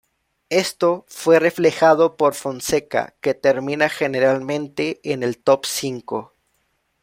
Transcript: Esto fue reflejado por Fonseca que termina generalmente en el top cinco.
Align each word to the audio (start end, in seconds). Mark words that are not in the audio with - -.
Esto 0.49 1.05
fue 1.07 1.37
reflejado 1.37 2.17
por 2.17 2.33
Fonseca 2.33 3.13
que 3.21 3.35
termina 3.35 3.87
generalmente 3.87 4.99
en 5.03 5.21
el 5.21 5.37
top 5.37 5.67
cinco. 5.67 6.33